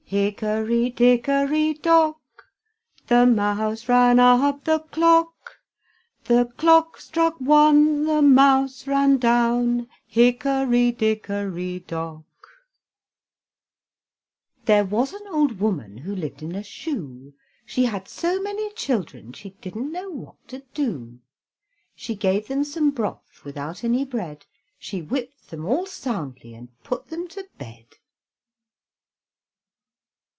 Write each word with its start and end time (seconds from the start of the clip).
Hickory, 0.11 0.89
dickory, 0.89 1.73
dock, 1.73 2.19
The 3.07 3.25
mouse 3.25 3.87
ran 3.87 4.19
up 4.19 4.65
the 4.65 4.79
clock; 4.79 5.61
The 6.25 6.47
clock 6.57 6.99
struck 6.99 7.39
one, 7.39 8.03
The 8.03 8.21
mouse 8.21 8.87
ran 8.87 9.19
down, 9.19 9.87
Hickory, 10.05 10.91
dickory, 10.91 11.79
dock. 11.87 12.25
There 14.65 14.83
was 14.83 15.13
an 15.13 15.25
old 15.27 15.61
woman 15.61 15.99
who 15.99 16.13
lived 16.13 16.43
in 16.43 16.55
a 16.55 16.63
shoe, 16.63 17.33
She 17.65 17.85
had 17.85 18.09
so 18.09 18.41
many 18.41 18.69
children 18.73 19.31
she 19.31 19.51
didn't 19.61 19.93
know 19.93 20.09
what 20.09 20.45
to 20.49 20.59
do; 20.73 21.19
She 21.95 22.15
gave 22.15 22.49
them 22.49 22.65
some 22.65 22.89
broth 22.91 23.45
without 23.45 23.85
any 23.85 24.03
bread, 24.03 24.45
She 24.77 25.01
whipped 25.01 25.51
them 25.51 25.63
all 25.65 25.85
soundly 25.85 26.53
and 26.53 26.67
put 26.83 27.07
them 27.07 27.29
to 27.29 27.47
bed. 27.57 27.85